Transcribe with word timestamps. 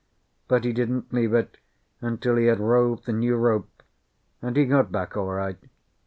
But 0.47 0.63
he 0.63 0.73
didn't 0.73 1.13
leave 1.13 1.31
it 1.35 1.57
until 2.01 2.35
he 2.37 2.45
had 2.47 2.59
rove 2.59 3.05
the 3.05 3.13
new 3.13 3.35
rope, 3.35 3.83
and 4.41 4.57
he 4.57 4.65
got 4.65 4.91
back 4.91 5.15
all 5.15 5.27
right. 5.27 5.59